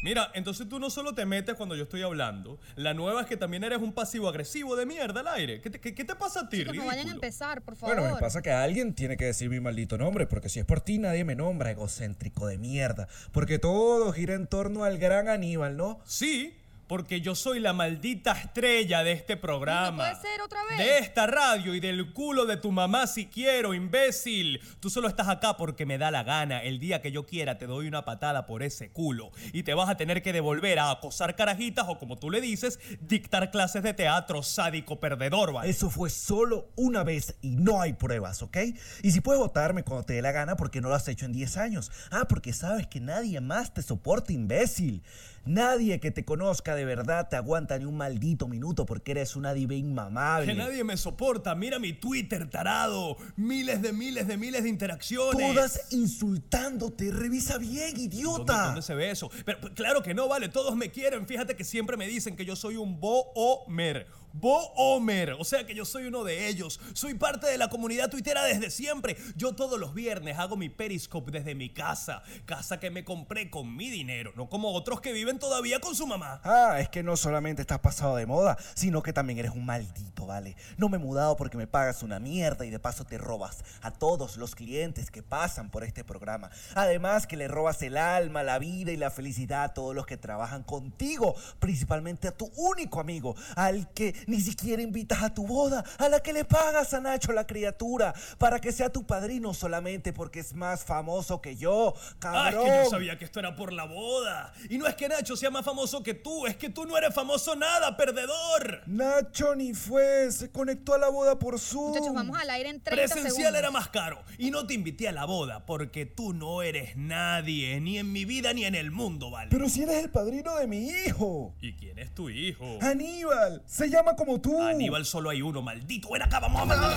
[0.03, 3.37] Mira, entonces tú no solo te metes cuando yo estoy hablando, la nueva es que
[3.37, 5.61] también eres un pasivo agresivo de mierda al aire.
[5.61, 7.95] ¿Qué te, qué- qué te pasa a ti, Chicos, no vayan a empezar, por favor.
[7.95, 10.81] Bueno, me pasa que alguien tiene que decir mi maldito nombre, porque si es por
[10.81, 13.07] ti nadie me nombra, egocéntrico de mierda.
[13.31, 16.01] Porque todo gira en torno al gran Aníbal, ¿no?
[16.05, 16.53] Sí,
[16.87, 19.97] porque yo soy la maldita estrella de este programa.
[19.97, 20.77] puede ser otra vez.
[20.77, 24.61] De esta radio y del culo de tu mamá si quiero, imbécil.
[24.79, 26.63] Tú solo estás acá porque me da la gana.
[26.63, 29.31] El día que yo quiera te doy una patada por ese culo.
[29.53, 32.79] Y te vas a tener que devolver a acosar carajitas o como tú le dices,
[33.01, 35.69] dictar clases de teatro sádico perdedor, ¿vale?
[35.69, 38.57] Eso fue solo una vez y no hay pruebas, ¿ok?
[39.01, 41.33] Y si puedes votarme cuando te dé la gana, porque no lo has hecho en
[41.33, 41.91] 10 años?
[42.11, 45.03] Ah, porque sabes que nadie más te soporta, imbécil.
[45.45, 49.53] Nadie que te conozca de verdad te aguanta ni un maldito minuto porque eres una
[49.53, 50.47] diva inmamable.
[50.47, 51.53] Que nadie me soporta.
[51.53, 53.17] Mira mi Twitter, tarado.
[53.35, 55.53] Miles de miles de miles de interacciones.
[55.53, 57.11] Todas insultándote.
[57.11, 58.65] Revisa bien, ¿Dónde, idiota.
[58.67, 59.29] dónde se ve eso?
[59.45, 61.27] Pero claro que no, vale, todos me quieren.
[61.27, 64.07] Fíjate que siempre me dicen que yo soy un Bo-Omer.
[64.33, 66.79] Bo-Omer, o sea que yo soy uno de ellos.
[66.93, 69.15] Soy parte de la comunidad tuitera desde siempre.
[69.35, 72.23] Yo todos los viernes hago mi Periscope desde mi casa.
[72.45, 76.07] Casa que me compré con mi dinero, no como otros que viven todavía con su
[76.07, 76.41] mamá.
[76.43, 80.25] Ah, es que no solamente estás pasado de moda, sino que también eres un maldito,
[80.25, 80.55] ¿vale?
[80.77, 83.91] No me he mudado porque me pagas una mierda y de paso te robas a
[83.91, 86.49] todos los clientes que pasan por este programa.
[86.73, 90.17] Además que le robas el alma, la vida y la felicidad a todos los que
[90.17, 95.83] trabajan contigo, principalmente a tu único amigo, al que ni siquiera invitas a tu boda,
[95.97, 100.13] a la que le pagas a Nacho la criatura, para que sea tu padrino solamente
[100.13, 102.15] porque es más famoso que yo, Ah, es
[102.55, 102.65] cabrón.
[102.65, 104.53] que yo sabía que esto era por la boda.
[104.69, 107.13] Y no es que Nacho sea más famoso que tú, es que tú no eres
[107.13, 108.81] famoso nada, perdedor.
[108.87, 111.89] Nacho ni fue, se conectó a la boda por Zoom.
[111.89, 113.59] Muchachos, vamos al aire en 30 Presencial segundos.
[113.59, 114.21] era más caro.
[114.37, 118.25] Y no te invité a la boda porque tú no eres nadie, ni en mi
[118.25, 119.49] vida ni en el mundo, ¿vale?
[119.51, 121.53] Pero si eres el padrino de mi hijo.
[121.61, 122.77] ¿Y quién es tu hijo?
[122.81, 124.61] Aníbal, se llama como tú.
[124.61, 126.09] Aníbal solo hay uno, maldito.
[126.11, 126.91] Ven acá, vamos a matar.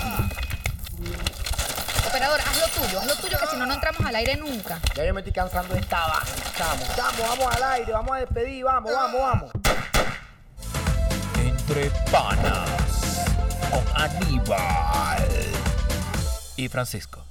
[2.09, 4.81] Operador, haz lo tuyo, haz lo tuyo que si no, no entramos al aire nunca.
[4.95, 6.85] Ya yo me estoy cansando de esta vaina, chamo.
[6.95, 9.51] Chamo, vamos al aire, vamos a despedir, vamos, vamos, vamos.
[11.39, 13.27] Entre panas
[13.71, 15.29] con Aníbal
[16.57, 17.26] y Francisco.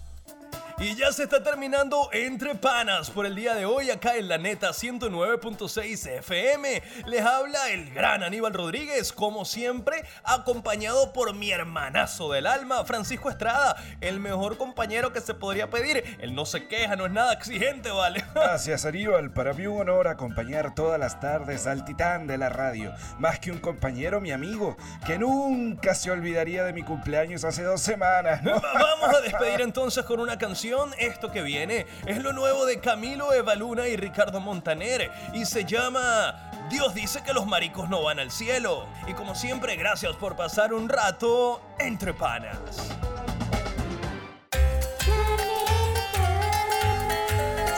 [0.77, 4.37] Y ya se está terminando Entre Panas por el día de hoy acá en la
[4.37, 6.83] neta 109.6 FM.
[7.05, 13.29] Les habla el gran Aníbal Rodríguez, como siempre, acompañado por mi hermanazo del alma, Francisco
[13.29, 16.03] Estrada, el mejor compañero que se podría pedir.
[16.19, 18.25] Él no se queja, no es nada exigente, ¿vale?
[18.35, 19.31] Gracias, Aníbal.
[19.31, 22.93] Para mí un honor acompañar todas las tardes al titán de la radio.
[23.17, 27.79] Más que un compañero, mi amigo, que nunca se olvidaría de mi cumpleaños hace dos
[27.79, 28.43] semanas.
[28.43, 28.59] ¿no?
[28.73, 30.64] Vamos a despedir entonces con una canción.
[30.97, 36.51] Esto que viene es lo nuevo de Camilo Evaluna y Ricardo Montaner y se llama
[36.71, 38.87] Dios dice que los maricos no van al cielo.
[39.07, 42.57] Y como siempre, gracias por pasar un rato entre panas.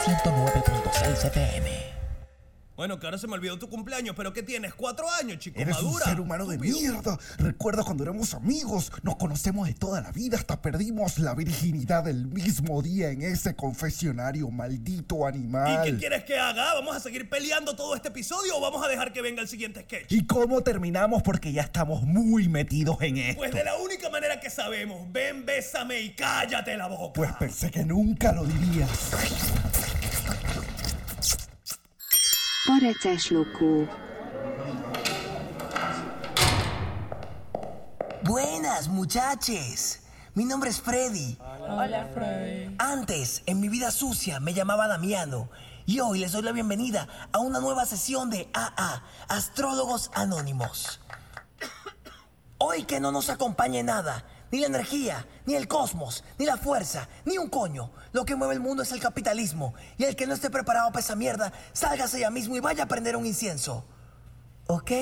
[0.06, 1.97] 109.6 FM.
[2.78, 4.72] Bueno, que ahora se me olvidó tu cumpleaños, pero ¿qué tienes?
[4.72, 6.04] Cuatro años, chico, Eres un madura.
[6.04, 7.18] ser humano de mierda.
[7.36, 12.26] Recuerda cuando éramos amigos, nos conocemos de toda la vida, hasta perdimos la virginidad el
[12.26, 15.86] mismo día en ese confesionario, maldito ¿Y animal.
[15.86, 16.74] qué quieres que haga?
[16.74, 19.80] ¿Vamos a seguir peleando todo este episodio o vamos a dejar que venga el siguiente
[19.80, 20.12] sketch?
[20.12, 21.24] ¿Y cómo terminamos?
[21.24, 23.38] Porque ya estamos muy metidos en esto.
[23.38, 27.14] Pues de la única manera que sabemos, ven, bésame y cállate la boca.
[27.14, 28.88] Pues pensé que nunca lo dirías.
[32.68, 33.88] Pareces lukó.
[38.24, 40.02] Buenas, muchaches.
[40.34, 41.38] Mi nombre es Freddy.
[41.66, 42.76] Hola, Freddy.
[42.78, 45.48] Antes, en mi vida sucia, me llamaba Damiano.
[45.86, 51.00] Y hoy les doy la bienvenida a una nueva sesión de AA, Astrólogos Anónimos.
[52.58, 57.08] Hoy que no nos acompañe nada, ni la energía, ni el cosmos, ni la fuerza,
[57.24, 57.90] ni un coño.
[58.12, 59.74] Lo que mueve el mundo es el capitalismo.
[59.96, 62.86] Y el que no esté preparado para esa mierda, sálgase ya mismo y vaya a
[62.86, 63.84] prender un incienso.
[64.66, 64.92] ¿Ok?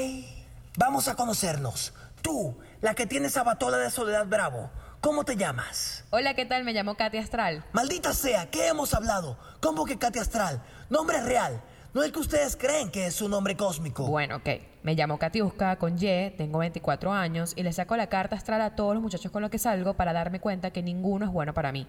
[0.78, 1.94] Vamos a conocernos.
[2.22, 4.70] Tú, la que tiene esa batola de Soledad Bravo.
[5.00, 6.04] ¿Cómo te llamas?
[6.10, 6.64] Hola, ¿qué tal?
[6.64, 7.64] Me llamo Katy Astral.
[7.72, 9.38] Maldita sea, ¿qué hemos hablado?
[9.60, 10.62] ¿Cómo que Katy Astral?
[10.90, 11.62] Nombre real.
[11.94, 14.06] No el que ustedes creen que es su nombre cósmico.
[14.06, 14.48] Bueno, ok.
[14.86, 18.76] Me llamo Katiuska con Y, tengo 24 años y le saco la carta astral a
[18.76, 21.72] todos los muchachos con los que salgo para darme cuenta que ninguno es bueno para
[21.72, 21.88] mí.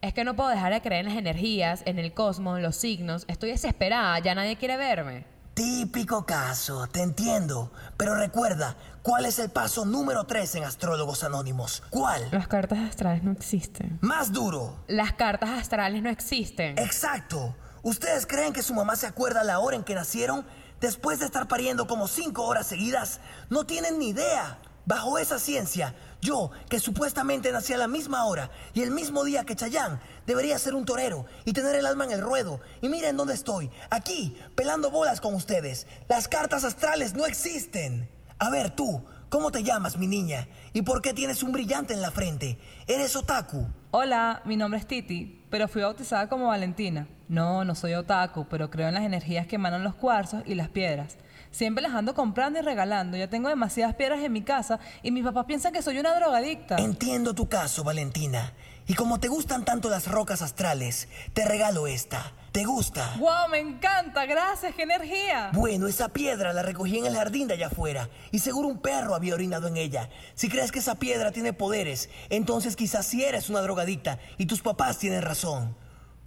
[0.00, 2.74] Es que no puedo dejar de creer en las energías, en el cosmos, en los
[2.74, 3.24] signos.
[3.28, 5.26] Estoy desesperada, ya nadie quiere verme.
[5.54, 7.70] Típico caso, te entiendo.
[7.96, 11.84] Pero recuerda, ¿cuál es el paso número 3 en Astrólogos Anónimos?
[11.88, 12.26] ¿Cuál?
[12.32, 13.96] Las cartas astrales no existen.
[14.00, 14.74] Más duro.
[14.88, 16.78] Las cartas astrales no existen.
[16.78, 17.54] Exacto.
[17.82, 20.44] ¿Ustedes creen que su mamá se acuerda la hora en que nacieron?
[20.80, 24.58] Después de estar pariendo como cinco horas seguidas, no tienen ni idea.
[24.86, 29.44] Bajo esa ciencia, yo, que supuestamente nací a la misma hora y el mismo día
[29.44, 32.60] que Chayán, debería ser un torero y tener el alma en el ruedo.
[32.80, 35.86] Y miren dónde estoy, aquí, pelando bolas con ustedes.
[36.08, 38.08] Las cartas astrales no existen.
[38.38, 40.48] A ver, tú, ¿cómo te llamas, mi niña?
[40.72, 42.58] ¿Y por qué tienes un brillante en la frente?
[42.86, 43.66] ¿Eres otaku?
[43.90, 47.08] Hola, mi nombre es Titi, pero fui bautizada como Valentina.
[47.28, 50.68] No, no soy otaku, pero creo en las energías que emanan los cuarzos y las
[50.68, 51.16] piedras.
[51.50, 53.16] Siempre las ando comprando y regalando.
[53.16, 56.76] Ya tengo demasiadas piedras en mi casa y mis papás piensan que soy una drogadicta.
[56.76, 58.52] Entiendo tu caso, Valentina.
[58.88, 62.32] Y como te gustan tanto las rocas astrales, te regalo esta.
[62.52, 63.16] ¿Te gusta?
[63.18, 63.50] ¡Wow!
[63.50, 64.24] Me encanta.
[64.24, 64.74] Gracias.
[64.74, 65.50] ¡Qué energía!
[65.52, 69.14] Bueno, esa piedra la recogí en el jardín de allá afuera y seguro un perro
[69.14, 70.08] había orinado en ella.
[70.34, 74.62] Si crees que esa piedra tiene poderes, entonces quizás sí eres una drogadicta y tus
[74.62, 75.76] papás tienen razón.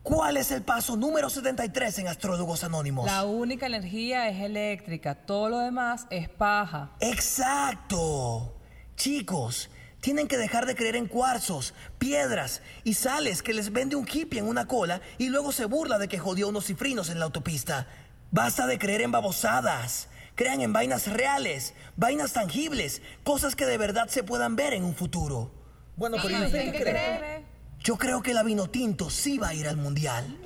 [0.04, 3.08] ¿Cuál es el paso número 73 en Astrólogos Anónimos?
[3.08, 5.16] La única energía es eléctrica.
[5.16, 6.92] Todo lo demás es paja.
[7.00, 8.54] ¡Exacto!
[8.96, 14.08] Chicos, tienen que dejar de creer en cuarzos, piedras y sales que les vende un
[14.12, 17.26] hippie en una cola y luego se burla de que jodió unos cifrinos en la
[17.26, 17.88] autopista.
[18.32, 20.10] Basta de creer en babosadas.
[20.36, 24.96] Crean en vainas reales, vainas tangibles, cosas que de verdad se puedan ver en un
[24.96, 25.52] futuro.
[25.98, 27.46] Bueno, pero ¿y usted qué cree?
[27.80, 30.38] Yo creo que la vino tinto sí va a ir al mundial.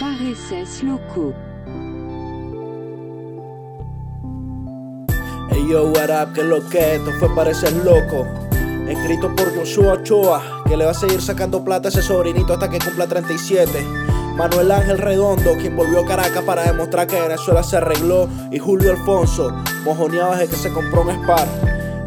[0.00, 1.51] Pareces locaux.
[5.52, 8.26] Ey yo, what up, que lo que esto fue parecer loco.
[8.88, 12.70] Escrito por Joshua Ochoa, que le va a seguir sacando plata a ese sobrinito hasta
[12.70, 13.70] que cumpla 37.
[14.36, 18.28] Manuel Ángel Redondo, quien volvió a Caracas para demostrar que Venezuela se arregló.
[18.50, 21.46] Y Julio Alfonso, mojoneado desde que se compró un Spar.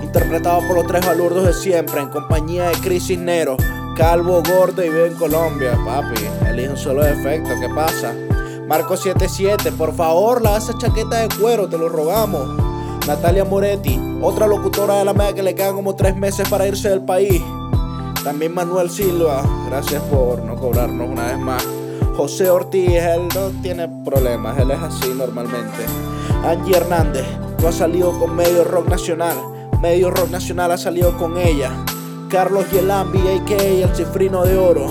[0.02, 3.58] Interpretado por los tres balurdos de siempre, en compañía de Chris Cisneros,
[3.96, 5.78] Calvo, Gordo y vive en Colombia.
[5.86, 8.14] Papi, elige un solo efecto, ¿qué pasa?
[8.68, 12.65] Marco 77, por favor, la esa chaqueta de cuero, te lo rogamos.
[13.08, 16.90] Natalia Moretti, otra locutora de la media que le quedan como tres meses para irse
[16.90, 17.40] del país.
[18.24, 21.64] También Manuel Silva, gracias por no cobrarnos una vez más.
[22.18, 25.86] José Ortiz, él no tiene problemas, él es así normalmente.
[26.44, 27.26] Angie Hernández,
[27.62, 29.38] no ha salido con medio rock nacional,
[29.80, 31.72] medio rock nacional ha salido con ella.
[32.28, 33.88] Carlos Yelambi, a.k.a.
[33.88, 34.88] el cifrino de oro.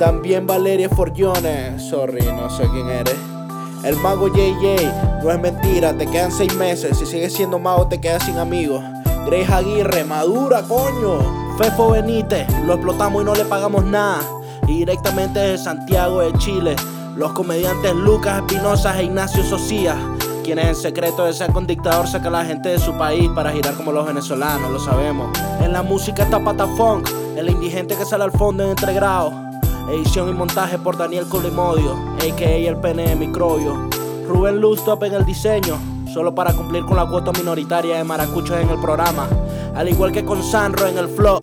[0.00, 3.37] También Valeria Forgione, sorry, no sé quién eres.
[3.84, 6.98] El mago JJ, no es mentira, te quedan seis meses.
[6.98, 8.82] Si sigues siendo mago, te quedas sin amigos.
[9.26, 11.56] Grace Aguirre, madura, coño.
[11.58, 14.20] Fefo Benítez, lo explotamos y no le pagamos nada.
[14.66, 16.76] Y directamente desde Santiago de Chile,
[17.16, 19.96] los comediantes Lucas Espinosa e Ignacio Socía,
[20.44, 23.74] quienes en secreto desean con dictador sacar a la gente de su país para girar
[23.74, 25.36] como los venezolanos, lo sabemos.
[25.60, 29.47] En la música está Patafunk, el indigente que sale al fondo en entregrado.
[29.90, 32.56] Edición y montaje por Daniel Colimodio, a.k.a.
[32.56, 33.88] el pene de microbio.
[34.26, 35.80] Rubén Lustop en el diseño,
[36.12, 39.26] solo para cumplir con la cuota minoritaria de maracuchos en el programa.
[39.74, 41.40] Al igual que con Sanro en el flow.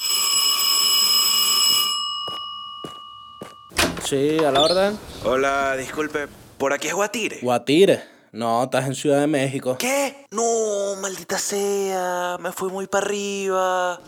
[4.03, 4.99] Sí, a la orden.
[5.23, 6.27] Hola, disculpe,
[6.59, 7.39] ¿por aquí es Guatire?
[7.41, 8.03] Guatire.
[8.31, 9.77] No, estás en Ciudad de México.
[9.79, 10.27] ¿Qué?
[10.29, 13.99] No, maldita sea, me fui muy para arriba.